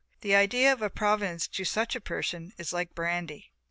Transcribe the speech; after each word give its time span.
The 0.21 0.33
idea 0.33 0.73
of 0.73 0.81
a 0.81 0.89
Providence 0.89 1.47
to 1.49 1.63
such 1.63 1.95
a 1.95 2.01
person 2.01 2.53
is 2.57 2.73
like 2.73 2.95
brandy. 2.95 3.51